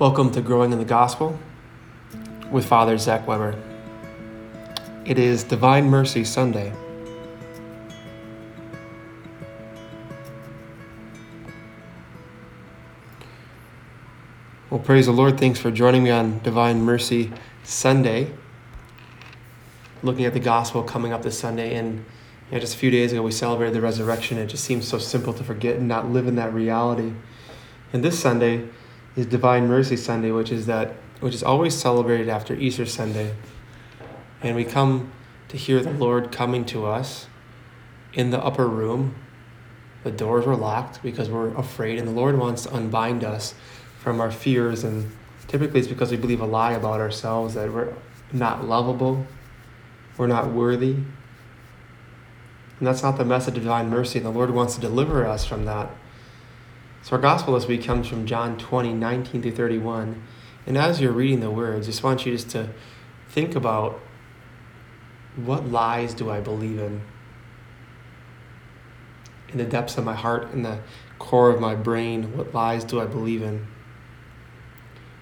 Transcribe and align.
Welcome 0.00 0.30
to 0.30 0.40
Growing 0.40 0.72
in 0.72 0.78
the 0.78 0.86
Gospel 0.86 1.38
with 2.50 2.64
Father 2.64 2.96
Zach 2.96 3.28
Weber. 3.28 3.54
It 5.04 5.18
is 5.18 5.44
Divine 5.44 5.90
Mercy 5.90 6.24
Sunday. 6.24 6.72
Well, 14.70 14.80
praise 14.80 15.04
the 15.04 15.12
Lord. 15.12 15.38
Thanks 15.38 15.58
for 15.58 15.70
joining 15.70 16.02
me 16.02 16.08
on 16.08 16.38
Divine 16.38 16.80
Mercy 16.80 17.30
Sunday. 17.62 18.32
Looking 20.02 20.24
at 20.24 20.32
the 20.32 20.40
Gospel 20.40 20.82
coming 20.82 21.12
up 21.12 21.20
this 21.20 21.38
Sunday, 21.38 21.74
and 21.74 21.96
you 21.96 22.52
know, 22.52 22.58
just 22.58 22.74
a 22.74 22.78
few 22.78 22.90
days 22.90 23.12
ago 23.12 23.20
we 23.20 23.32
celebrated 23.32 23.74
the 23.74 23.82
resurrection. 23.82 24.38
It 24.38 24.46
just 24.46 24.64
seems 24.64 24.88
so 24.88 24.96
simple 24.96 25.34
to 25.34 25.44
forget 25.44 25.76
and 25.76 25.86
not 25.86 26.08
live 26.08 26.26
in 26.26 26.36
that 26.36 26.54
reality. 26.54 27.12
And 27.92 28.02
this 28.02 28.18
Sunday, 28.18 28.66
is 29.16 29.26
Divine 29.26 29.66
Mercy 29.66 29.96
Sunday, 29.96 30.30
which 30.30 30.50
is 30.50 30.66
that 30.66 30.94
which 31.20 31.34
is 31.34 31.42
always 31.42 31.74
celebrated 31.74 32.28
after 32.28 32.54
Easter 32.54 32.86
Sunday. 32.86 33.34
And 34.42 34.56
we 34.56 34.64
come 34.64 35.12
to 35.48 35.56
hear 35.56 35.80
the 35.80 35.92
Lord 35.92 36.32
coming 36.32 36.64
to 36.66 36.86
us 36.86 37.26
in 38.14 38.30
the 38.30 38.42
upper 38.42 38.66
room. 38.66 39.14
The 40.02 40.10
doors 40.10 40.46
were 40.46 40.56
locked 40.56 41.02
because 41.02 41.28
we're 41.28 41.54
afraid, 41.54 41.98
and 41.98 42.08
the 42.08 42.12
Lord 42.12 42.38
wants 42.38 42.62
to 42.62 42.74
unbind 42.74 43.22
us 43.22 43.54
from 43.98 44.20
our 44.20 44.30
fears. 44.30 44.82
And 44.82 45.10
typically, 45.46 45.80
it's 45.80 45.88
because 45.88 46.10
we 46.10 46.16
believe 46.16 46.40
a 46.40 46.46
lie 46.46 46.72
about 46.72 47.00
ourselves 47.00 47.54
that 47.54 47.70
we're 47.70 47.92
not 48.32 48.66
lovable, 48.66 49.26
we're 50.16 50.26
not 50.26 50.50
worthy. 50.50 50.92
And 52.78 52.86
that's 52.86 53.02
not 53.02 53.18
the 53.18 53.26
message 53.26 53.58
of 53.58 53.64
divine 53.64 53.90
mercy. 53.90 54.20
The 54.20 54.30
Lord 54.30 54.50
wants 54.50 54.74
to 54.76 54.80
deliver 54.80 55.26
us 55.26 55.44
from 55.44 55.66
that. 55.66 55.90
So 57.02 57.16
our 57.16 57.22
gospel 57.22 57.54
this 57.54 57.66
week 57.66 57.84
comes 57.84 58.06
from 58.06 58.26
John 58.26 58.58
20, 58.58 58.92
19 58.92 59.40
through 59.40 59.52
31. 59.52 60.22
And 60.66 60.76
as 60.76 61.00
you're 61.00 61.12
reading 61.12 61.40
the 61.40 61.50
words, 61.50 61.86
I 61.86 61.90
just 61.90 62.02
want 62.02 62.26
you 62.26 62.32
just 62.32 62.50
to 62.50 62.68
think 63.30 63.54
about 63.56 63.98
what 65.34 65.66
lies 65.66 66.12
do 66.12 66.30
I 66.30 66.40
believe 66.40 66.78
in? 66.78 67.00
In 69.48 69.58
the 69.58 69.64
depths 69.64 69.96
of 69.96 70.04
my 70.04 70.14
heart, 70.14 70.52
in 70.52 70.62
the 70.62 70.80
core 71.18 71.50
of 71.50 71.58
my 71.58 71.74
brain, 71.74 72.36
what 72.36 72.52
lies 72.52 72.84
do 72.84 73.00
I 73.00 73.06
believe 73.06 73.42
in? 73.42 73.66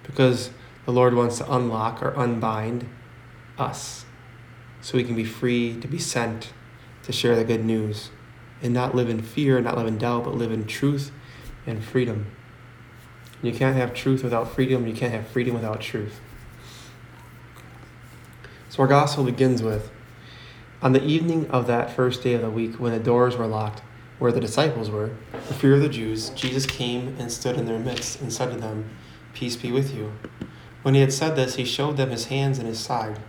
Because 0.03 0.51
the 0.85 0.91
Lord 0.91 1.13
wants 1.13 1.37
to 1.37 1.51
unlock 1.51 2.03
or 2.03 2.13
unbind 2.15 2.89
us 3.57 4.05
so 4.81 4.97
we 4.97 5.03
can 5.05 5.15
be 5.15 5.23
free 5.23 5.79
to 5.79 5.87
be 5.87 5.97
sent 5.97 6.51
to 7.03 7.13
share 7.13 7.37
the 7.37 7.45
good 7.45 7.63
news 7.63 8.09
and 8.61 8.73
not 8.73 8.93
live 8.93 9.09
in 9.09 9.21
fear, 9.21 9.61
not 9.61 9.77
live 9.77 9.87
in 9.87 9.97
doubt, 9.97 10.25
but 10.25 10.35
live 10.35 10.51
in 10.51 10.67
truth 10.67 11.11
and 11.69 11.83
freedom. 11.83 12.25
You 13.41 13.53
can't 13.53 13.77
have 13.77 13.93
truth 13.93 14.23
without 14.23 14.53
freedom. 14.53 14.87
You 14.87 14.93
can't 14.93 15.13
have 15.13 15.27
freedom 15.27 15.53
without 15.53 15.79
truth. 15.79 16.19
So 18.69 18.81
our 18.83 18.87
gospel 18.87 19.23
begins 19.23 19.63
with 19.63 19.89
On 20.81 20.93
the 20.93 21.03
evening 21.03 21.49
of 21.49 21.67
that 21.67 21.91
first 21.91 22.23
day 22.23 22.33
of 22.33 22.41
the 22.41 22.49
week, 22.49 22.79
when 22.79 22.91
the 22.91 22.99
doors 22.99 23.37
were 23.37 23.47
locked, 23.47 23.81
where 24.17 24.31
the 24.31 24.41
disciples 24.41 24.89
were, 24.89 25.11
for 25.31 25.53
fear 25.53 25.75
of 25.75 25.81
the 25.81 25.89
Jews, 25.89 26.29
Jesus 26.31 26.65
came 26.65 27.15
and 27.17 27.31
stood 27.31 27.57
in 27.57 27.65
their 27.65 27.79
midst 27.79 28.21
and 28.21 28.31
said 28.31 28.51
to 28.51 28.57
them, 28.57 28.89
Peace 29.33 29.55
be 29.55 29.71
with 29.71 29.95
you. 29.95 30.13
When 30.81 30.93
he 30.93 31.01
had 31.01 31.13
said 31.13 31.35
this, 31.35 31.55
he 31.55 31.65
showed 31.65 31.97
them 31.97 32.09
his 32.09 32.25
hands 32.25 32.59
and 32.59 32.67
his 32.67 32.79
side. 32.79 33.19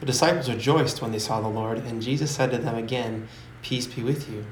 The 0.00 0.06
disciples 0.06 0.50
rejoiced 0.50 1.00
when 1.00 1.12
they 1.12 1.18
saw 1.18 1.40
the 1.40 1.48
Lord, 1.48 1.78
and 1.78 2.02
Jesus 2.02 2.30
said 2.30 2.50
to 2.50 2.58
them 2.58 2.76
again, 2.76 3.28
Peace 3.62 3.86
be 3.86 4.02
with 4.02 4.30
you. 4.30 4.44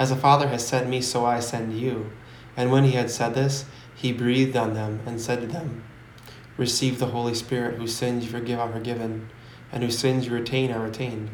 As 0.00 0.08
the 0.08 0.16
Father 0.16 0.48
has 0.48 0.66
sent 0.66 0.88
me, 0.88 1.02
so 1.02 1.26
I 1.26 1.40
send 1.40 1.78
you. 1.78 2.10
And 2.56 2.72
when 2.72 2.84
he 2.84 2.92
had 2.92 3.10
said 3.10 3.34
this, 3.34 3.66
he 3.94 4.14
breathed 4.14 4.56
on 4.56 4.72
them 4.72 5.00
and 5.04 5.20
said 5.20 5.42
to 5.42 5.46
them, 5.46 5.84
Receive 6.56 6.98
the 6.98 7.08
Holy 7.08 7.34
Spirit, 7.34 7.76
whose 7.76 7.94
sins 7.94 8.24
you 8.24 8.30
forgive 8.30 8.58
are 8.58 8.72
forgiven, 8.72 9.28
and 9.70 9.82
whose 9.82 9.98
sins 9.98 10.26
you 10.26 10.32
retain 10.32 10.72
are 10.72 10.82
retained. 10.82 11.28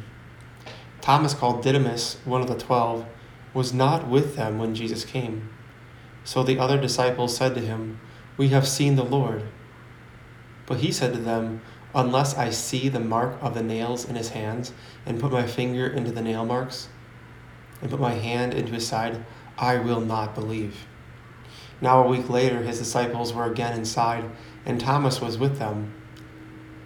Thomas, 1.01 1.33
called 1.33 1.63
Didymus, 1.63 2.17
one 2.25 2.41
of 2.41 2.49
the 2.49 2.59
twelve, 2.59 3.07
was 3.55 3.73
not 3.73 4.09
with 4.09 4.35
them 4.35 4.59
when 4.59 4.75
Jesus 4.75 5.05
came. 5.05 5.49
So 6.25 6.43
the 6.43 6.59
other 6.59 6.77
disciples 6.77 7.37
said 7.37 7.55
to 7.55 7.61
him, 7.61 8.01
We 8.37 8.49
have 8.49 8.67
seen 8.67 8.97
the 8.97 9.05
Lord. 9.05 9.45
But 10.67 10.79
he 10.79 10.91
said 10.91 11.13
to 11.13 11.21
them, 11.21 11.63
Unless 11.95 12.37
I 12.37 12.51
see 12.51 12.89
the 12.89 12.99
mark 12.99 13.39
of 13.41 13.55
the 13.55 13.63
nails 13.63 14.05
in 14.09 14.17
his 14.17 14.31
hands, 14.31 14.73
and 15.07 15.21
put 15.21 15.31
my 15.31 15.47
finger 15.47 15.87
into 15.87 16.11
the 16.11 16.21
nail 16.21 16.45
marks, 16.45 16.89
and 17.81 17.91
put 17.91 18.01
my 18.01 18.13
hand 18.13 18.55
into 18.55 18.73
his 18.73 18.87
side, 18.87 19.25
I 19.59 19.79
will 19.79 20.01
not 20.01 20.35
believe. 20.35 20.87
Now, 21.81 22.03
a 22.03 22.09
week 22.09 22.31
later, 22.31 22.63
his 22.63 22.79
disciples 22.79 23.33
were 23.33 23.51
again 23.51 23.77
inside, 23.77 24.25
and 24.65 24.81
Thomas 24.81 25.21
was 25.21 25.39
with 25.39 25.59
them. 25.59 25.93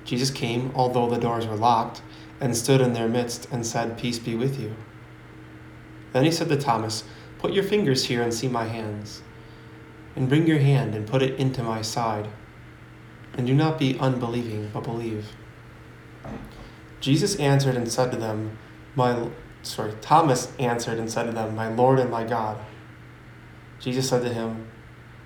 Jesus 0.04 0.30
came, 0.30 0.72
although 0.74 1.08
the 1.08 1.18
doors 1.18 1.46
were 1.46 1.56
locked, 1.56 2.02
and 2.40 2.56
stood 2.56 2.80
in 2.80 2.92
their 2.92 3.08
midst 3.08 3.46
and 3.52 3.64
said, 3.64 3.98
Peace 3.98 4.18
be 4.18 4.34
with 4.34 4.58
you. 4.58 4.74
Then 6.12 6.24
he 6.24 6.32
said 6.32 6.48
to 6.48 6.56
Thomas, 6.56 7.04
Put 7.38 7.52
your 7.52 7.64
fingers 7.64 8.06
here 8.06 8.22
and 8.22 8.34
see 8.34 8.48
my 8.48 8.64
hands, 8.64 9.22
and 10.16 10.28
bring 10.28 10.46
your 10.46 10.58
hand 10.58 10.94
and 10.94 11.06
put 11.06 11.22
it 11.22 11.38
into 11.38 11.62
my 11.62 11.82
side. 11.82 12.28
And 13.34 13.46
do 13.46 13.54
not 13.54 13.78
be 13.78 13.98
unbelieving, 13.98 14.70
but 14.72 14.82
believe. 14.82 15.28
Jesus 17.00 17.36
answered 17.36 17.76
and 17.76 17.90
said 17.90 18.10
to 18.10 18.16
them, 18.16 18.58
My 18.96 19.28
sorry, 19.62 19.94
Thomas 20.00 20.52
answered 20.58 20.98
and 20.98 21.10
said 21.10 21.24
to 21.24 21.32
them, 21.32 21.54
My 21.54 21.68
Lord 21.68 21.98
and 21.98 22.10
my 22.10 22.24
God. 22.24 22.58
Jesus 23.78 24.08
said 24.08 24.22
to 24.22 24.32
him, 24.32 24.68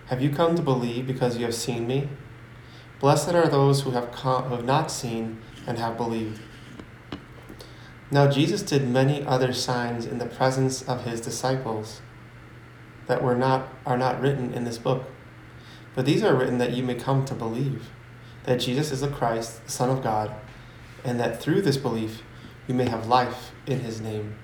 Have 0.06 0.22
you 0.22 0.30
come 0.30 0.54
to 0.56 0.62
believe 0.62 1.06
because 1.06 1.36
you 1.36 1.44
have 1.44 1.54
seen 1.54 1.86
me? 1.86 2.08
Blessed 3.00 3.34
are 3.34 3.48
those 3.48 3.82
who 3.82 3.90
have, 3.90 4.12
come, 4.12 4.44
who 4.44 4.54
have 4.54 4.64
not 4.64 4.90
seen 4.90 5.38
and 5.66 5.78
have 5.78 5.96
believed. 5.96 6.40
Now 8.10 8.30
Jesus 8.30 8.62
did 8.62 8.88
many 8.88 9.24
other 9.24 9.52
signs 9.52 10.06
in 10.06 10.18
the 10.18 10.26
presence 10.26 10.82
of 10.82 11.04
his 11.04 11.20
disciples 11.20 12.00
that 13.06 13.22
were 13.22 13.34
not 13.34 13.68
are 13.84 13.98
not 13.98 14.20
written 14.20 14.54
in 14.54 14.64
this 14.64 14.78
book. 14.78 15.04
But 15.94 16.06
these 16.06 16.22
are 16.22 16.34
written 16.34 16.58
that 16.58 16.72
you 16.72 16.82
may 16.82 16.94
come 16.94 17.24
to 17.24 17.34
believe 17.34 17.90
that 18.44 18.60
Jesus 18.60 18.92
is 18.92 19.00
the 19.00 19.08
Christ, 19.08 19.64
the 19.64 19.70
Son 19.72 19.90
of 19.90 20.02
God, 20.02 20.34
and 21.04 21.18
that 21.18 21.40
through 21.40 21.62
this 21.62 21.76
belief 21.76 22.22
you 22.66 22.74
may 22.74 22.88
have 22.88 23.06
life 23.06 23.52
in 23.66 23.80
his 23.80 24.00
name. 24.00 24.36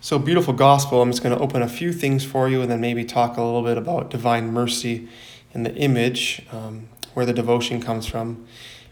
So, 0.00 0.18
beautiful 0.18 0.52
gospel. 0.52 1.00
I'm 1.00 1.10
just 1.10 1.22
going 1.22 1.36
to 1.36 1.42
open 1.42 1.62
a 1.62 1.68
few 1.68 1.92
things 1.92 2.24
for 2.24 2.48
you 2.48 2.60
and 2.60 2.70
then 2.70 2.80
maybe 2.80 3.04
talk 3.04 3.36
a 3.36 3.42
little 3.42 3.62
bit 3.62 3.78
about 3.78 4.10
divine 4.10 4.52
mercy 4.52 5.08
and 5.54 5.64
the 5.64 5.74
image, 5.76 6.44
um, 6.50 6.88
where 7.14 7.24
the 7.24 7.32
devotion 7.32 7.80
comes 7.80 8.06
from. 8.06 8.44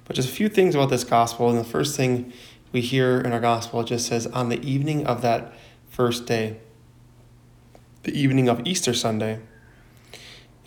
But 0.05 0.15
just 0.15 0.29
a 0.29 0.33
few 0.33 0.49
things 0.49 0.75
about 0.75 0.91
this 0.91 1.05
gospel. 1.05 1.49
And 1.49 1.59
the 1.59 1.65
first 1.65 1.97
thing 1.97 2.33
we 2.71 2.81
hear 2.81 3.21
in 3.21 3.33
our 3.33 3.41
gospel 3.41 3.83
just 3.83 4.07
says, 4.07 4.27
on 4.29 4.51
the 4.51 4.61
evening 4.61 5.07
of 5.07 5.23
that 5.23 5.53
first 5.89 6.27
day, 6.27 6.59
the 8.05 8.13
evening 8.13 8.49
of 8.49 8.67
Easter 8.67 8.95
Sunday. 8.95 9.41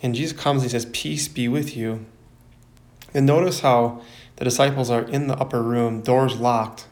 And 0.02 0.14
Jesus 0.14 0.38
comes 0.38 0.62
and 0.62 0.70
he 0.70 0.78
says, 0.78 0.86
Peace 0.92 1.28
be 1.28 1.48
with 1.48 1.76
you. 1.76 2.04
And 3.14 3.26
notice 3.26 3.60
how 3.60 4.02
the 4.36 4.44
disciples 4.44 4.90
are 4.90 5.02
in 5.02 5.26
the 5.28 5.36
upper 5.36 5.62
room, 5.62 6.00
doors 6.00 6.36
locked. 6.36 6.86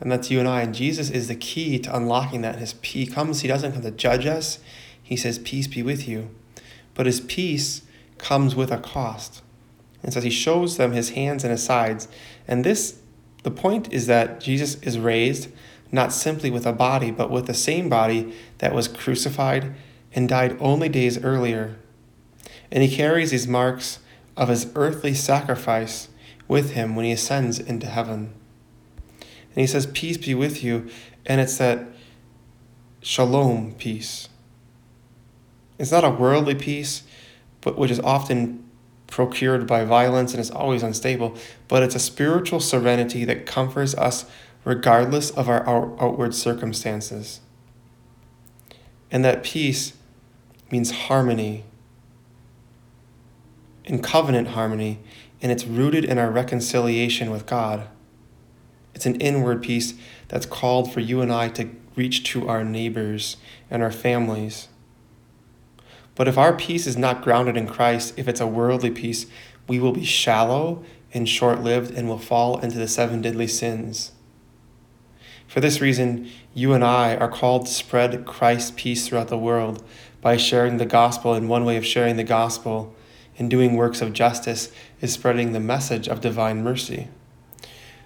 And 0.00 0.12
that's 0.12 0.30
you 0.30 0.38
and 0.38 0.48
I. 0.48 0.62
And 0.62 0.74
Jesus 0.74 1.08
is 1.10 1.28
the 1.28 1.34
key 1.34 1.78
to 1.78 1.96
unlocking 1.96 2.42
that. 2.42 2.56
His 2.56 2.74
he 2.82 3.06
comes, 3.06 3.40
he 3.40 3.48
doesn't 3.48 3.72
come 3.72 3.82
to 3.82 3.90
judge 3.90 4.26
us. 4.26 4.58
He 5.02 5.16
says, 5.16 5.38
Peace 5.38 5.66
be 5.66 5.82
with 5.82 6.06
you. 6.06 6.30
But 6.94 7.06
his 7.06 7.20
peace 7.20 7.82
comes 8.18 8.54
with 8.54 8.70
a 8.70 8.78
cost. 8.78 9.42
And 10.02 10.12
so 10.12 10.20
he 10.20 10.30
shows 10.30 10.76
them 10.76 10.92
his 10.92 11.10
hands 11.10 11.44
and 11.44 11.50
his 11.50 11.62
sides. 11.62 12.08
And 12.46 12.64
this, 12.64 12.98
the 13.42 13.50
point 13.50 13.92
is 13.92 14.06
that 14.06 14.40
Jesus 14.40 14.74
is 14.82 14.98
raised 14.98 15.48
not 15.92 16.12
simply 16.12 16.50
with 16.50 16.66
a 16.66 16.72
body, 16.72 17.10
but 17.10 17.30
with 17.30 17.46
the 17.46 17.54
same 17.54 17.88
body 17.88 18.34
that 18.58 18.74
was 18.74 18.88
crucified 18.88 19.74
and 20.14 20.28
died 20.28 20.56
only 20.60 20.88
days 20.88 21.22
earlier. 21.22 21.76
And 22.70 22.82
he 22.82 22.94
carries 22.94 23.30
these 23.30 23.46
marks 23.46 24.00
of 24.36 24.48
his 24.48 24.70
earthly 24.74 25.14
sacrifice 25.14 26.08
with 26.48 26.72
him 26.72 26.94
when 26.94 27.04
he 27.04 27.12
ascends 27.12 27.58
into 27.58 27.86
heaven. 27.86 28.34
And 29.20 29.62
he 29.62 29.66
says, 29.66 29.86
Peace 29.86 30.18
be 30.18 30.34
with 30.34 30.62
you. 30.62 30.88
And 31.24 31.40
it's 31.40 31.58
that 31.58 31.86
shalom 33.00 33.74
peace. 33.74 34.28
It's 35.78 35.92
not 35.92 36.04
a 36.04 36.10
worldly 36.10 36.54
peace, 36.54 37.02
but 37.60 37.78
which 37.78 37.90
is 37.90 38.00
often 38.00 38.62
procured 39.06 39.66
by 39.66 39.84
violence 39.84 40.32
and 40.32 40.40
is 40.40 40.50
always 40.50 40.82
unstable, 40.82 41.36
but 41.68 41.82
it's 41.82 41.94
a 41.94 42.00
spiritual 42.00 42.60
serenity 42.60 43.24
that 43.24 43.46
comforts 43.46 43.94
us 43.94 44.26
regardless 44.64 45.30
of 45.30 45.48
our 45.48 45.64
outward 45.66 46.34
circumstances. 46.34 47.40
And 49.10 49.24
that 49.24 49.44
peace 49.44 49.92
means 50.70 50.90
harmony 50.90 51.64
in 53.86 54.02
covenant 54.02 54.48
harmony, 54.48 54.98
and 55.40 55.50
it's 55.50 55.64
rooted 55.64 56.04
in 56.04 56.18
our 56.18 56.30
reconciliation 56.30 57.30
with 57.30 57.46
God. 57.46 57.88
It's 58.94 59.06
an 59.06 59.20
inward 59.20 59.62
peace 59.62 59.94
that's 60.28 60.46
called 60.46 60.92
for 60.92 61.00
you 61.00 61.20
and 61.20 61.32
I 61.32 61.48
to 61.50 61.70
reach 61.94 62.24
to 62.30 62.48
our 62.48 62.64
neighbors 62.64 63.36
and 63.70 63.82
our 63.82 63.92
families. 63.92 64.68
But 66.14 66.28
if 66.28 66.38
our 66.38 66.54
peace 66.54 66.86
is 66.86 66.96
not 66.96 67.22
grounded 67.22 67.56
in 67.56 67.66
Christ, 67.66 68.14
if 68.16 68.26
it's 68.26 68.40
a 68.40 68.46
worldly 68.46 68.90
peace, 68.90 69.26
we 69.68 69.78
will 69.78 69.92
be 69.92 70.04
shallow 70.04 70.82
and 71.12 71.28
short 71.28 71.60
lived 71.60 71.92
and 71.92 72.08
will 72.08 72.18
fall 72.18 72.58
into 72.58 72.78
the 72.78 72.88
seven 72.88 73.22
deadly 73.22 73.46
sins. 73.46 74.12
For 75.46 75.60
this 75.60 75.80
reason, 75.80 76.30
you 76.54 76.72
and 76.72 76.82
I 76.82 77.16
are 77.16 77.28
called 77.28 77.66
to 77.66 77.72
spread 77.72 78.24
Christ's 78.24 78.72
peace 78.74 79.06
throughout 79.06 79.28
the 79.28 79.38
world 79.38 79.84
by 80.20 80.36
sharing 80.36 80.78
the 80.78 80.86
gospel. 80.86 81.34
And 81.34 81.48
one 81.48 81.64
way 81.64 81.76
of 81.76 81.86
sharing 81.86 82.16
the 82.16 82.24
gospel 82.24 82.95
and 83.38 83.50
doing 83.50 83.76
works 83.76 84.00
of 84.00 84.12
justice 84.12 84.72
is 85.00 85.12
spreading 85.12 85.52
the 85.52 85.60
message 85.60 86.08
of 86.08 86.20
divine 86.20 86.62
mercy. 86.62 87.08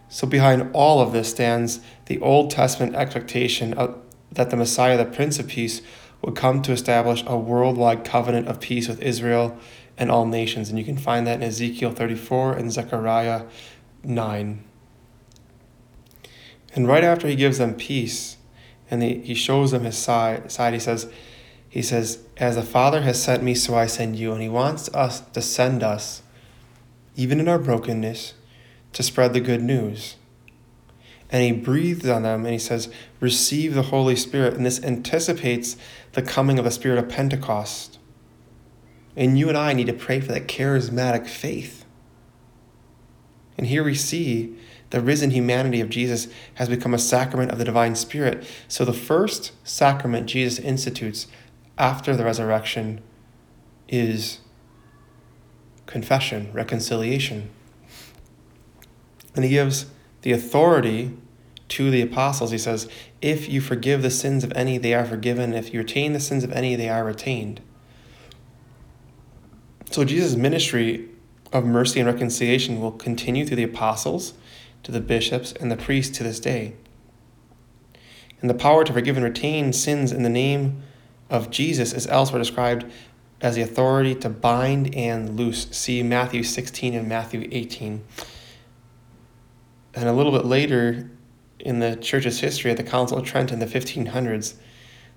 So, 0.08 0.26
behind 0.26 0.70
all 0.72 1.00
of 1.00 1.12
this 1.12 1.30
stands 1.30 1.80
the 2.06 2.20
Old 2.20 2.50
Testament 2.50 2.96
expectation 2.96 3.72
of, 3.74 3.96
that 4.32 4.50
the 4.50 4.56
Messiah, 4.56 4.96
the 4.96 5.04
Prince 5.04 5.38
of 5.38 5.46
Peace, 5.46 5.82
would 6.22 6.36
come 6.36 6.62
to 6.62 6.72
establish 6.72 7.22
a 7.26 7.38
worldwide 7.38 8.04
covenant 8.04 8.48
of 8.48 8.60
peace 8.60 8.88
with 8.88 9.00
Israel 9.00 9.56
and 9.96 10.10
all 10.10 10.26
nations. 10.26 10.68
And 10.68 10.78
you 10.78 10.84
can 10.84 10.98
find 10.98 11.26
that 11.26 11.36
in 11.36 11.42
Ezekiel 11.42 11.92
34 11.92 12.54
and 12.54 12.72
Zechariah 12.72 13.46
9. 14.02 14.64
And 16.74 16.88
right 16.88 17.04
after 17.04 17.26
he 17.26 17.36
gives 17.36 17.58
them 17.58 17.74
peace 17.74 18.36
and 18.90 19.02
he 19.02 19.34
shows 19.34 19.70
them 19.70 19.84
his 19.84 19.96
side, 19.96 20.50
side, 20.50 20.74
he 20.74 20.80
says, 20.80 21.10
he 21.70 21.82
says, 21.82 22.18
As 22.36 22.56
the 22.56 22.62
Father 22.62 23.02
has 23.02 23.22
sent 23.22 23.44
me, 23.44 23.54
so 23.54 23.76
I 23.76 23.86
send 23.86 24.16
you. 24.16 24.32
And 24.32 24.42
he 24.42 24.48
wants 24.48 24.92
us 24.92 25.20
to 25.20 25.40
send 25.40 25.82
us, 25.82 26.22
even 27.16 27.38
in 27.38 27.48
our 27.48 27.60
brokenness, 27.60 28.34
to 28.92 29.02
spread 29.04 29.32
the 29.32 29.40
good 29.40 29.62
news. 29.62 30.16
And 31.30 31.44
he 31.44 31.52
breathes 31.52 32.08
on 32.08 32.24
them 32.24 32.44
and 32.44 32.52
he 32.52 32.58
says, 32.58 32.92
Receive 33.20 33.74
the 33.74 33.82
Holy 33.82 34.16
Spirit. 34.16 34.54
And 34.54 34.66
this 34.66 34.82
anticipates 34.82 35.76
the 36.12 36.22
coming 36.22 36.58
of 36.58 36.64
the 36.64 36.72
Spirit 36.72 36.98
of 36.98 37.08
Pentecost. 37.08 38.00
And 39.14 39.38
you 39.38 39.48
and 39.48 39.56
I 39.56 39.72
need 39.72 39.86
to 39.86 39.92
pray 39.92 40.20
for 40.20 40.32
that 40.32 40.48
charismatic 40.48 41.28
faith. 41.28 41.84
And 43.56 43.68
here 43.68 43.84
we 43.84 43.94
see 43.94 44.56
the 44.90 45.00
risen 45.00 45.30
humanity 45.30 45.80
of 45.80 45.88
Jesus 45.88 46.26
has 46.54 46.68
become 46.68 46.94
a 46.94 46.98
sacrament 46.98 47.52
of 47.52 47.58
the 47.58 47.64
divine 47.64 47.94
spirit. 47.94 48.44
So 48.66 48.84
the 48.84 48.92
first 48.92 49.52
sacrament 49.62 50.26
Jesus 50.26 50.58
institutes 50.58 51.28
after 51.80 52.14
the 52.14 52.24
resurrection 52.24 53.00
is 53.88 54.40
confession, 55.86 56.52
reconciliation. 56.52 57.50
And 59.34 59.44
he 59.44 59.50
gives 59.50 59.86
the 60.20 60.32
authority 60.32 61.16
to 61.68 61.90
the 61.90 62.02
apostles. 62.02 62.50
He 62.50 62.58
says, 62.58 62.86
If 63.22 63.48
you 63.48 63.62
forgive 63.62 64.02
the 64.02 64.10
sins 64.10 64.44
of 64.44 64.52
any, 64.54 64.76
they 64.76 64.92
are 64.92 65.06
forgiven. 65.06 65.54
If 65.54 65.72
you 65.72 65.80
retain 65.80 66.12
the 66.12 66.20
sins 66.20 66.44
of 66.44 66.52
any, 66.52 66.76
they 66.76 66.90
are 66.90 67.02
retained. 67.02 67.62
So 69.90 70.04
Jesus' 70.04 70.36
ministry 70.36 71.08
of 71.50 71.64
mercy 71.64 71.98
and 71.98 72.06
reconciliation 72.06 72.78
will 72.78 72.92
continue 72.92 73.46
through 73.46 73.56
the 73.56 73.64
apostles, 73.64 74.34
to 74.82 74.92
the 74.92 75.00
bishops, 75.00 75.52
and 75.52 75.70
the 75.70 75.76
priests 75.76 76.16
to 76.18 76.24
this 76.24 76.40
day. 76.40 76.74
And 78.42 78.50
the 78.50 78.54
power 78.54 78.84
to 78.84 78.92
forgive 78.92 79.16
and 79.16 79.24
retain 79.24 79.72
sins 79.72 80.12
in 80.12 80.22
the 80.22 80.28
name 80.28 80.82
of 81.30 81.50
Jesus 81.50 81.92
is 81.92 82.06
elsewhere 82.08 82.40
described 82.40 82.84
as 83.40 83.54
the 83.54 83.62
authority 83.62 84.14
to 84.16 84.28
bind 84.28 84.94
and 84.94 85.36
loose. 85.38 85.66
See 85.70 86.02
Matthew 86.02 86.42
16 86.42 86.94
and 86.94 87.08
Matthew 87.08 87.48
18. 87.50 88.04
And 89.94 90.08
a 90.08 90.12
little 90.12 90.32
bit 90.32 90.44
later 90.44 91.10
in 91.58 91.78
the 91.78 91.96
church's 91.96 92.40
history 92.40 92.70
at 92.70 92.76
the 92.76 92.82
Council 92.82 93.18
of 93.18 93.24
Trent 93.24 93.50
in 93.52 93.58
the 93.58 93.66
1500s, 93.66 94.54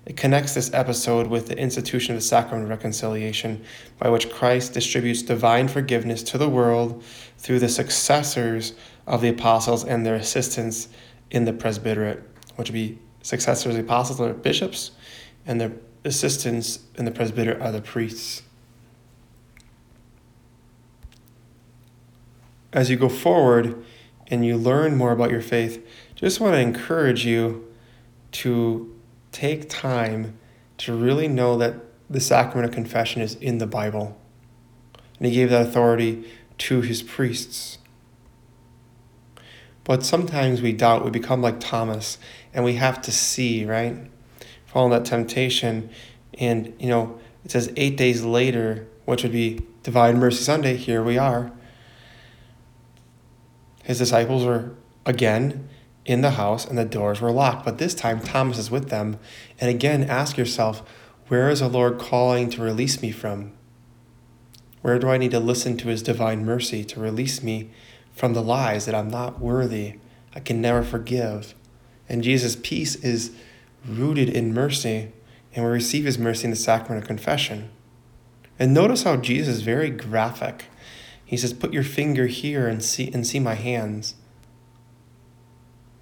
it 0.06 0.16
connects 0.16 0.54
this 0.54 0.72
episode 0.74 1.26
with 1.28 1.48
the 1.48 1.56
institution 1.56 2.14
of 2.14 2.20
the 2.20 2.26
sacrament 2.26 2.64
of 2.64 2.70
reconciliation, 2.70 3.64
by 3.98 4.10
which 4.10 4.30
Christ 4.30 4.74
distributes 4.74 5.22
divine 5.22 5.66
forgiveness 5.68 6.22
to 6.24 6.38
the 6.38 6.48
world 6.48 7.02
through 7.38 7.58
the 7.58 7.70
successors 7.70 8.74
of 9.06 9.22
the 9.22 9.28
apostles 9.28 9.84
and 9.84 10.04
their 10.04 10.16
assistants 10.16 10.88
in 11.30 11.46
the 11.46 11.54
presbyterate, 11.54 12.22
which 12.56 12.68
would 12.68 12.74
be 12.74 12.98
successors 13.22 13.66
of 13.66 13.74
the 13.74 13.80
apostles 13.80 14.20
are 14.20 14.34
bishops, 14.34 14.90
and 15.46 15.58
their 15.58 15.72
assistants 16.04 16.80
in 16.96 17.04
the 17.04 17.10
presbyter 17.10 17.60
are 17.62 17.72
the 17.72 17.80
priests. 17.80 18.42
As 22.72 22.90
you 22.90 22.96
go 22.96 23.08
forward, 23.08 23.84
and 24.28 24.44
you 24.44 24.56
learn 24.56 24.96
more 24.96 25.12
about 25.12 25.30
your 25.30 25.40
faith, 25.40 25.84
just 26.14 26.40
want 26.40 26.54
to 26.54 26.60
encourage 26.60 27.24
you 27.24 27.66
to 28.32 28.94
take 29.32 29.68
time 29.68 30.36
to 30.78 30.94
really 30.94 31.28
know 31.28 31.56
that 31.58 31.74
the 32.08 32.20
sacrament 32.20 32.68
of 32.68 32.74
confession 32.74 33.22
is 33.22 33.34
in 33.36 33.58
the 33.58 33.66
Bible. 33.66 34.18
And 35.18 35.26
he 35.26 35.34
gave 35.34 35.50
that 35.50 35.66
authority 35.66 36.24
to 36.58 36.80
his 36.80 37.02
priests. 37.02 37.78
But 39.84 40.02
sometimes 40.02 40.62
we 40.62 40.72
doubt, 40.72 41.04
we 41.04 41.10
become 41.10 41.42
like 41.42 41.60
Thomas, 41.60 42.18
and 42.52 42.64
we 42.64 42.74
have 42.74 43.02
to 43.02 43.12
see, 43.12 43.64
right? 43.64 44.10
Following 44.74 44.92
that 44.92 45.06
temptation. 45.06 45.88
And, 46.38 46.74
you 46.78 46.88
know, 46.88 47.18
it 47.46 47.50
says 47.50 47.72
eight 47.76 47.96
days 47.96 48.22
later, 48.24 48.86
which 49.06 49.22
would 49.22 49.32
be 49.32 49.62
Divine 49.82 50.18
Mercy 50.18 50.44
Sunday, 50.44 50.76
here 50.76 51.02
we 51.02 51.16
are 51.16 51.50
his 53.84 53.98
disciples 53.98 54.44
were 54.44 54.70
again 55.06 55.68
in 56.04 56.22
the 56.22 56.32
house 56.32 56.66
and 56.66 56.76
the 56.76 56.84
doors 56.84 57.20
were 57.20 57.30
locked, 57.30 57.64
but 57.64 57.78
this 57.78 57.94
time 57.94 58.20
Thomas 58.20 58.58
is 58.58 58.70
with 58.70 58.88
them. 58.88 59.18
And 59.60 59.70
again, 59.70 60.04
ask 60.04 60.36
yourself, 60.36 60.82
where 61.28 61.48
is 61.48 61.60
the 61.60 61.68
Lord 61.68 61.98
calling 61.98 62.50
to 62.50 62.62
release 62.62 63.00
me 63.00 63.10
from? 63.10 63.52
Where 64.82 64.98
do 64.98 65.08
I 65.08 65.16
need 65.16 65.30
to 65.30 65.40
listen 65.40 65.76
to 65.78 65.88
his 65.88 66.02
divine 66.02 66.44
mercy 66.44 66.84
to 66.84 67.00
release 67.00 67.42
me 67.42 67.70
from 68.12 68.34
the 68.34 68.42
lies 68.42 68.86
that 68.86 68.94
I'm 68.94 69.08
not 69.08 69.40
worthy, 69.40 69.98
I 70.34 70.40
can 70.40 70.60
never 70.60 70.82
forgive? 70.82 71.54
And 72.08 72.22
Jesus' 72.22 72.56
peace 72.56 72.96
is 72.96 73.34
rooted 73.86 74.28
in 74.28 74.54
mercy, 74.54 75.12
and 75.54 75.64
we 75.64 75.70
receive 75.70 76.04
his 76.04 76.18
mercy 76.18 76.44
in 76.44 76.50
the 76.50 76.56
sacrament 76.56 77.02
of 77.02 77.08
confession. 77.08 77.70
And 78.58 78.72
notice 78.72 79.02
how 79.02 79.16
Jesus 79.16 79.56
is 79.56 79.62
very 79.62 79.90
graphic 79.90 80.66
he 81.24 81.36
says, 81.36 81.52
Put 81.52 81.72
your 81.72 81.82
finger 81.82 82.26
here 82.26 82.68
and 82.68 82.82
see, 82.82 83.10
and 83.12 83.26
see 83.26 83.40
my 83.40 83.54
hands. 83.54 84.14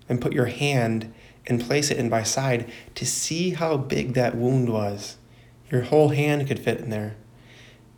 And 0.08 0.20
put 0.20 0.32
your 0.32 0.46
hand 0.46 1.12
and 1.46 1.60
place 1.60 1.90
it 1.90 1.96
in 1.96 2.10
my 2.10 2.22
side 2.22 2.70
to 2.96 3.06
see 3.06 3.50
how 3.50 3.76
big 3.76 4.14
that 4.14 4.36
wound 4.36 4.68
was. 4.68 5.16
Your 5.70 5.82
whole 5.82 6.10
hand 6.10 6.46
could 6.46 6.58
fit 6.58 6.80
in 6.80 6.90
there. 6.90 7.16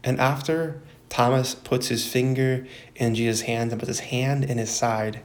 And 0.03 0.21
after 0.21 0.83
Thomas 1.09 1.55
puts 1.55 1.89
his 1.89 2.07
finger 2.07 2.67
in 2.95 3.15
Jesus' 3.15 3.43
hand 3.43 3.73
and 3.73 3.81
puts 3.81 3.89
his 3.89 4.01
hand 4.01 4.45
in 4.45 4.59
his 4.59 4.71
side, 4.71 5.23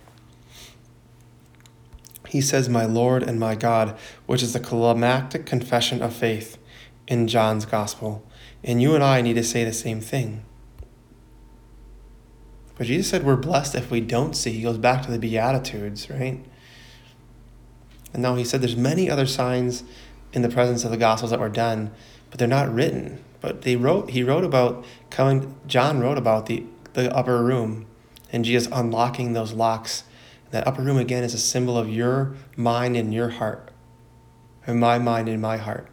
he 2.29 2.41
says, 2.41 2.69
My 2.69 2.85
Lord 2.85 3.23
and 3.23 3.39
my 3.39 3.55
God, 3.55 3.97
which 4.27 4.43
is 4.43 4.53
the 4.53 4.59
climactic 4.59 5.47
confession 5.47 6.01
of 6.01 6.13
faith 6.13 6.59
in 7.07 7.27
John's 7.27 7.65
gospel. 7.65 8.23
And 8.63 8.81
you 8.81 8.93
and 8.93 9.03
I 9.03 9.21
need 9.21 9.33
to 9.33 9.43
say 9.43 9.63
the 9.63 9.73
same 9.73 9.99
thing. 9.99 10.45
But 12.77 12.87
Jesus 12.87 13.09
said 13.09 13.25
we're 13.25 13.35
blessed 13.35 13.73
if 13.73 13.89
we 13.89 13.99
don't 13.99 14.35
see. 14.35 14.51
He 14.51 14.61
goes 14.61 14.77
back 14.77 15.01
to 15.03 15.11
the 15.11 15.17
Beatitudes, 15.17 16.09
right? 16.09 16.39
And 18.13 18.21
now 18.21 18.35
he 18.35 18.43
said 18.43 18.61
there's 18.61 18.77
many 18.77 19.09
other 19.09 19.25
signs 19.25 19.83
in 20.31 20.43
the 20.43 20.49
presence 20.49 20.83
of 20.83 20.91
the 20.91 20.97
Gospels 20.97 21.31
that 21.31 21.39
were 21.39 21.49
done, 21.49 21.91
but 22.29 22.37
they're 22.37 22.47
not 22.47 22.71
written. 22.71 23.23
But 23.41 23.63
they 23.63 23.75
wrote. 23.75 24.11
He 24.11 24.21
wrote 24.21 24.43
about 24.43 24.85
coming. 25.09 25.55
John 25.65 25.99
wrote 25.99 26.17
about 26.17 26.45
the 26.45 26.63
the 26.93 27.13
upper 27.15 27.43
room, 27.43 27.87
and 28.31 28.45
Jesus 28.45 28.69
unlocking 28.71 29.33
those 29.33 29.53
locks. 29.53 30.03
That 30.51 30.67
upper 30.67 30.81
room 30.81 30.97
again 30.97 31.23
is 31.23 31.33
a 31.33 31.39
symbol 31.39 31.77
of 31.77 31.89
your 31.89 32.35
mind 32.55 32.97
and 32.97 33.13
your 33.13 33.29
heart, 33.29 33.71
and 34.65 34.79
my 34.79 34.97
mind 34.97 35.29
and 35.29 35.41
my 35.41 35.57
heart. 35.57 35.87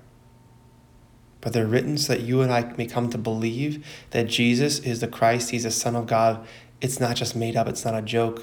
But 1.41 1.53
they're 1.53 1.67
written 1.67 1.99
so 1.99 2.15
that 2.15 2.23
you 2.23 2.41
and 2.41 2.53
I 2.53 2.73
may 2.77 2.87
come 2.87 3.11
to 3.11 3.19
believe 3.19 3.87
that 4.11 4.27
Jesus 4.27 4.79
is 4.81 5.01
the 5.01 5.07
Christ. 5.07 5.51
He's 5.51 5.63
the 5.63 5.71
Son 5.71 5.95
of 5.95 6.07
God, 6.07 6.47
it's 6.81 7.01
not 7.01 7.17
just 7.17 7.37
made 7.37 7.57
up, 7.57 7.69
it's 7.69 7.85
not 7.85 7.95
a 7.95 8.03
joke, 8.03 8.43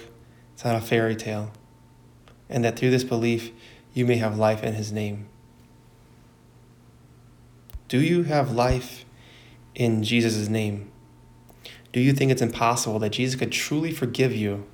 it's 0.54 0.64
not 0.64 0.76
a 0.76 0.82
fairy 0.82 1.16
tale. 1.16 1.52
And 2.50 2.64
that 2.64 2.78
through 2.78 2.92
this 2.92 3.04
belief, 3.04 3.52
you 3.94 4.06
may 4.06 4.16
have 4.18 4.38
life 4.38 4.64
in 4.64 4.74
His 4.76 4.92
name. 4.92 5.28
Do 7.88 8.00
you 8.00 8.24
have 8.24 8.52
life 8.52 9.06
in 9.76 10.04
Jesus' 10.04 10.48
name? 10.48 10.92
Do 11.92 12.00
you 12.00 12.14
think 12.14 12.32
it's 12.32 12.42
impossible 12.42 13.00
that 13.00 13.12
Jesus 13.12 13.40
could 13.40 13.52
truly 13.52 13.92
forgive 13.92 14.34
you, 14.36 14.66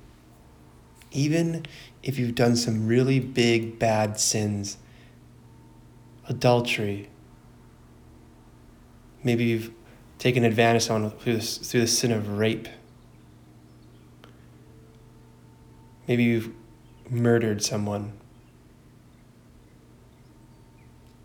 even 1.12 1.66
if 2.02 2.18
you've 2.18 2.34
done 2.34 2.56
some 2.56 2.86
really 2.86 3.20
big, 3.20 3.78
bad 3.78 4.18
sins? 4.18 4.78
Adultery. 6.28 7.08
Maybe 9.22 9.44
you've 9.44 9.70
taken 10.18 10.44
advantage 10.44 10.82
of 10.82 10.86
someone 10.86 11.10
through 11.10 11.36
the, 11.36 11.42
through 11.42 11.80
the 11.80 11.86
sin 11.86 12.12
of 12.12 12.38
rape. 12.38 12.68
Maybe 16.06 16.24
you've 16.24 16.50
murdered 17.08 17.62
someone. 17.62 18.12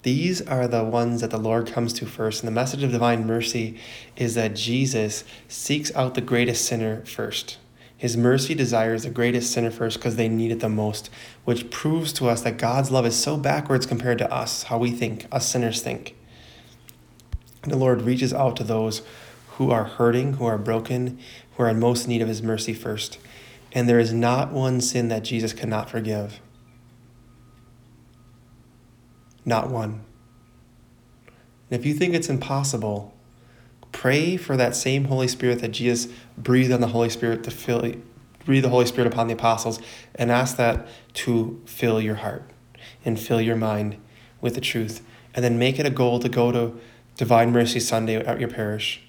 These 0.03 0.41
are 0.43 0.67
the 0.67 0.83
ones 0.83 1.21
that 1.21 1.31
the 1.31 1.39
Lord 1.39 1.65
comes 1.65 1.91
to 1.93 2.05
first. 2.05 2.43
And 2.43 2.47
the 2.47 2.53
message 2.53 2.83
of 2.83 2.91
divine 2.91 3.25
mercy 3.25 3.79
is 4.15 4.35
that 4.35 4.55
Jesus 4.55 5.23
seeks 5.47 5.93
out 5.95 6.13
the 6.13 6.21
greatest 6.21 6.65
sinner 6.65 7.03
first. 7.05 7.57
His 8.05 8.15
mercy 8.15 8.53
desires 8.53 9.01
the 9.01 9.09
greatest 9.09 9.51
sinner 9.51 9.71
first 9.71 9.97
because 9.97 10.15
they 10.15 10.29
need 10.29 10.51
it 10.51 10.59
the 10.59 10.69
most, 10.69 11.09
which 11.43 11.71
proves 11.71 12.13
to 12.13 12.29
us 12.29 12.43
that 12.43 12.59
God's 12.59 12.91
love 12.91 13.03
is 13.03 13.15
so 13.15 13.35
backwards 13.35 13.87
compared 13.87 14.19
to 14.19 14.31
us, 14.31 14.61
how 14.61 14.77
we 14.77 14.91
think, 14.91 15.25
us 15.31 15.49
sinners 15.49 15.81
think. 15.81 16.15
And 17.63 17.71
the 17.71 17.77
Lord 17.77 18.03
reaches 18.03 18.31
out 18.31 18.57
to 18.57 18.63
those 18.63 19.01
who 19.53 19.71
are 19.71 19.85
hurting, 19.85 20.33
who 20.33 20.45
are 20.45 20.59
broken, 20.59 21.17
who 21.57 21.63
are 21.63 21.67
in 21.67 21.79
most 21.79 22.07
need 22.07 22.21
of 22.21 22.27
His 22.27 22.43
mercy 22.43 22.75
first. 22.75 23.17
And 23.71 23.89
there 23.89 23.97
is 23.97 24.13
not 24.13 24.51
one 24.51 24.81
sin 24.81 25.07
that 25.07 25.23
Jesus 25.23 25.51
cannot 25.51 25.89
forgive. 25.89 26.39
Not 29.43 29.71
one. 29.71 30.05
And 31.71 31.79
if 31.79 31.87
you 31.87 31.95
think 31.95 32.13
it's 32.13 32.29
impossible, 32.29 33.15
pray 33.95 34.35
for 34.35 34.57
that 34.57 34.75
same 34.75 35.05
Holy 35.05 35.27
Spirit 35.27 35.59
that 35.59 35.69
Jesus 35.69 36.09
breathed 36.37 36.73
on 36.73 36.81
the 36.81 36.87
Holy 36.87 37.09
Spirit 37.09 37.45
to 37.45 37.49
fill 37.49 37.93
breathe 38.43 38.63
the 38.63 38.69
Holy 38.69 38.85
Spirit 38.85 39.11
upon 39.11 39.27
the 39.27 39.33
apostles 39.33 39.79
and 40.15 40.29
ask 40.29 40.57
that 40.57 40.85
to 41.13 41.61
fill 41.65 42.01
your 42.01 42.15
heart 42.15 42.43
and 43.05 43.17
fill 43.17 43.39
your 43.39 43.55
mind 43.55 43.95
with 44.41 44.53
the 44.53 44.61
truth. 44.61 45.01
And 45.33 45.43
then 45.43 45.57
make 45.57 45.79
it 45.79 45.85
a 45.85 45.89
goal 45.89 46.19
to 46.19 46.29
go 46.29 46.51
to 46.51 46.77
Divine 47.15 47.51
Mercy 47.51 47.79
Sunday 47.79 48.17
at 48.17 48.39
your 48.39 48.49
parish. 48.49 49.01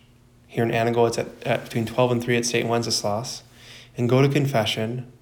Here 0.46 0.64
in 0.64 0.70
Antigo, 0.70 1.08
it's 1.08 1.18
at, 1.18 1.26
at 1.44 1.64
between 1.64 1.84
12 1.84 2.12
and 2.12 2.22
3 2.22 2.36
at 2.36 2.46
St. 2.46 2.68
Wenceslas. 2.68 3.42
And 3.98 4.08
go 4.08 4.22
to 4.22 4.28
confession 4.28 5.12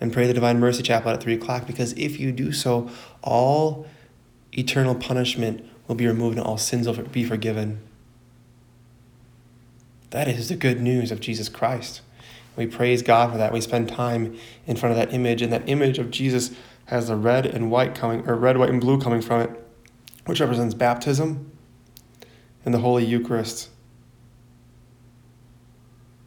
and 0.00 0.12
pray 0.12 0.26
the 0.26 0.34
Divine 0.34 0.60
Mercy 0.60 0.82
Chaplet 0.82 1.14
at 1.14 1.22
3 1.22 1.34
o'clock 1.34 1.66
because 1.66 1.92
if 1.94 2.20
you 2.20 2.30
do 2.30 2.52
so, 2.52 2.90
all 3.22 3.86
eternal 4.52 4.94
punishment 4.94 5.64
will 5.88 5.94
be 5.94 6.06
removed 6.06 6.36
and 6.36 6.46
all 6.46 6.58
sins 6.58 6.86
will 6.86 6.94
be 6.94 7.24
forgiven. 7.24 7.80
That 10.12 10.28
is 10.28 10.50
the 10.50 10.56
good 10.56 10.78
news 10.78 11.10
of 11.10 11.20
Jesus 11.20 11.48
Christ. 11.48 12.02
We 12.54 12.66
praise 12.66 13.00
God 13.00 13.32
for 13.32 13.38
that. 13.38 13.50
We 13.50 13.62
spend 13.62 13.88
time 13.88 14.36
in 14.66 14.76
front 14.76 14.92
of 14.92 14.98
that 14.98 15.14
image, 15.14 15.40
and 15.40 15.50
that 15.54 15.66
image 15.66 15.98
of 15.98 16.10
Jesus 16.10 16.50
has 16.84 17.08
the 17.08 17.16
red 17.16 17.46
and 17.46 17.70
white 17.70 17.94
coming, 17.94 18.28
or 18.28 18.36
red, 18.36 18.58
white, 18.58 18.68
and 18.68 18.80
blue 18.80 19.00
coming 19.00 19.22
from 19.22 19.40
it, 19.40 19.50
which 20.26 20.40
represents 20.40 20.74
baptism 20.74 21.50
and 22.62 22.74
the 22.74 22.80
Holy 22.80 23.06
Eucharist. 23.06 23.70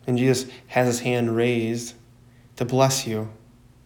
And 0.07 0.17
Jesus 0.17 0.51
has 0.67 0.87
his 0.87 0.99
hand 1.01 1.35
raised 1.35 1.93
to 2.55 2.65
bless 2.65 3.05
you. 3.05 3.29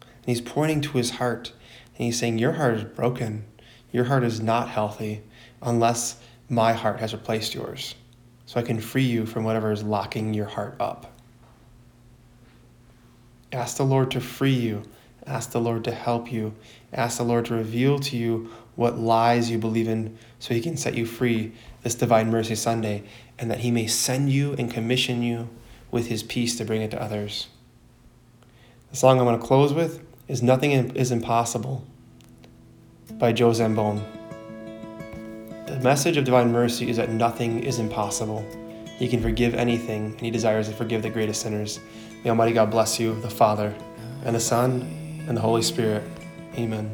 And 0.01 0.25
he's 0.25 0.39
pointing 0.39 0.79
to 0.82 0.98
his 0.98 1.12
heart. 1.12 1.51
And 1.98 2.06
he's 2.06 2.18
saying, 2.18 2.38
Your 2.38 2.53
heart 2.53 2.75
is 2.75 2.84
broken. 2.86 3.44
Your 3.91 4.06
heart 4.06 4.24
is 4.24 4.39
not 4.39 4.70
healthy 4.70 5.24
unless 5.62 6.22
my 6.48 6.72
heart 6.72 7.01
has 7.01 7.12
replaced 7.12 7.53
yours. 7.53 7.96
So 8.50 8.60
I 8.60 8.63
can 8.63 8.79
free 8.79 9.03
you 9.03 9.27
from 9.27 9.44
whatever 9.44 9.72
is 9.72 9.84
locking 9.84 10.34
your 10.34 10.48
heart 10.48 10.75
up. 10.79 11.13
Ask 13.51 13.77
the 13.77 13.84
Lord 13.84 14.10
to 14.10 14.20
free 14.20 14.56
you. 14.56 14.82
Ask 15.27 15.51
the 15.51 15.62
Lord 15.62 15.84
to 15.84 15.91
help 15.91 16.32
you. 16.32 16.56
Ask 16.91 17.20
the 17.20 17.24
Lord 17.24 17.46
to 17.46 17.53
reveal 17.53 18.00
to 18.00 18.18
you 18.18 18.50
what 18.75 18.98
lies 18.98 19.51
you 19.51 19.60
believe 19.60 19.88
in 19.88 20.18
so 20.39 20.56
he 20.56 20.62
can 20.62 20.77
set 20.77 20.96
you 20.96 21.06
free 21.06 21.51
this 21.84 21.94
Divine 21.94 22.32
Mercy 22.32 22.56
Sunday 22.56 23.03
and 23.38 23.51
that 23.51 23.60
he 23.60 23.70
may 23.70 23.86
send 23.86 24.32
you 24.32 24.53
and 24.53 24.74
commission 24.74 25.22
you 25.22 25.48
with 25.91 26.08
his 26.08 26.24
peace 26.24 26.58
to 26.58 26.65
bring 26.65 26.82
it 26.82 26.89
to 26.89 27.00
others. 27.00 27.50
The 28.89 28.98
song 28.98 29.20
I'm 29.20 29.25
going 29.25 29.39
to 29.39 29.46
close 29.46 29.75
with 29.75 30.03
is 30.27 30.41
Nothing 30.41 30.72
is 30.96 31.12
Impossible 31.12 31.86
by 33.12 33.32
Joe 33.32 33.51
Zambon. 33.51 34.18
The 35.79 35.86
message 35.86 36.17
of 36.17 36.25
divine 36.25 36.51
mercy 36.51 36.89
is 36.89 36.98
that 36.98 37.09
nothing 37.09 37.63
is 37.63 37.79
impossible. 37.79 38.45
He 38.98 39.07
can 39.07 39.21
forgive 39.21 39.55
anything, 39.55 40.07
and 40.07 40.19
He 40.19 40.29
desires 40.29 40.67
to 40.67 40.75
forgive 40.75 41.01
the 41.01 41.09
greatest 41.09 41.41
sinners. 41.41 41.79
May 42.21 42.31
Almighty 42.31 42.51
God 42.51 42.69
bless 42.69 43.00
you, 43.00 43.17
the 43.21 43.29
Father, 43.29 43.74
and 44.25 44.36
the 44.36 44.41
Son, 44.41 44.81
and 45.29 45.38
the 45.38 45.39
Holy 45.39 45.62
Spirit. 45.62 46.03
Amen. 46.57 46.93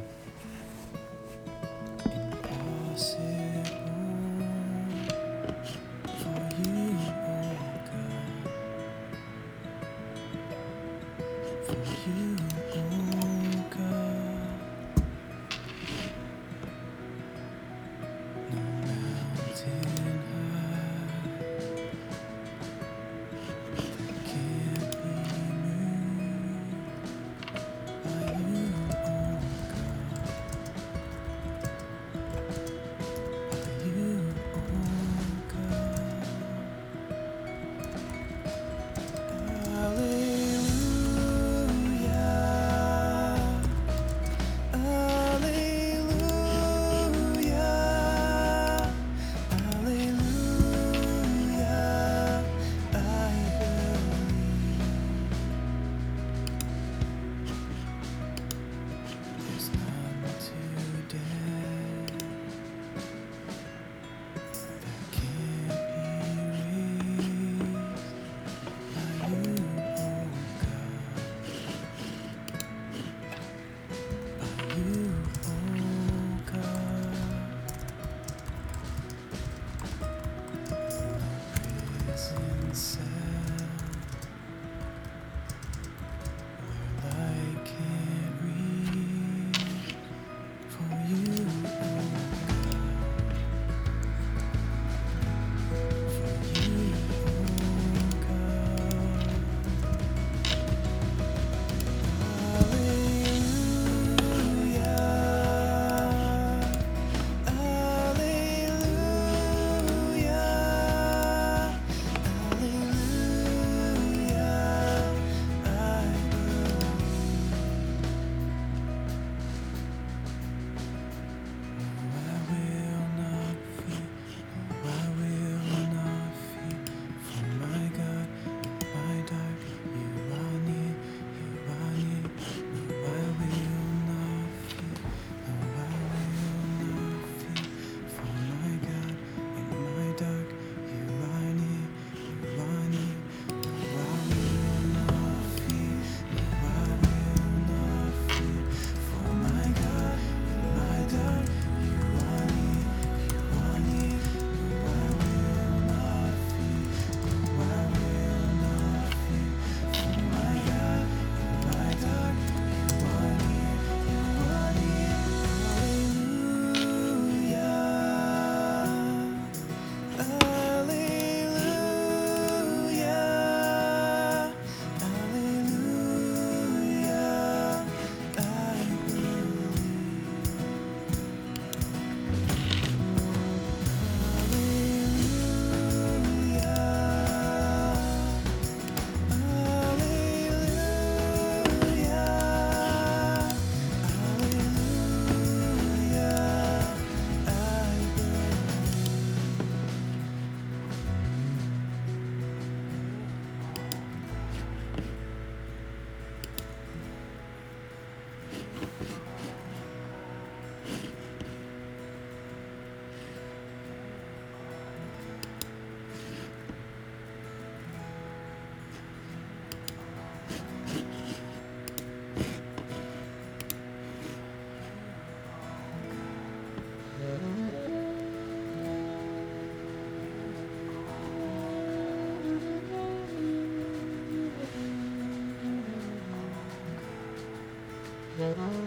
Mm-hmm. 238.38 238.85